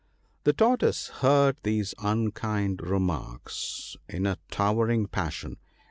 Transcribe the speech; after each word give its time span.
'The 0.45 0.53
Tortoise 0.53 1.09
heard 1.19 1.57
these 1.61 1.93
unkind 2.01 2.81
remarks 2.81 3.95
in 4.09 4.25
a 4.25 4.39
towering 4.49 5.05
passion. 5.05 5.57